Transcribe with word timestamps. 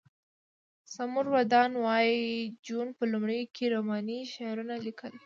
سمور 0.93 1.25
ودان 1.35 1.71
وایی 1.83 2.21
جون 2.65 2.87
په 2.97 3.03
لومړیو 3.11 3.51
کې 3.55 3.71
رومانوي 3.75 4.19
شعرونه 4.33 4.75
لیکل 4.85 5.13